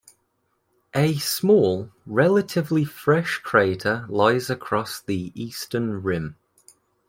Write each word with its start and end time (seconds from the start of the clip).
A 0.95 1.19
small, 1.19 1.91
relatively 2.07 2.83
fresh 2.83 3.37
crater 3.37 4.07
lies 4.09 4.49
across 4.49 4.99
the 4.99 5.31
eastern 5.35 6.01
rim. 6.01 6.37